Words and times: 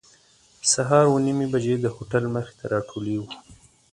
سهار 0.71 1.03
اوه 1.09 1.19
نیمې 1.25 1.47
بجې 1.53 1.75
د 1.79 1.85
هوټل 1.95 2.23
مخې 2.33 2.53
ته 2.59 2.65
راټولېږو. 2.73 3.27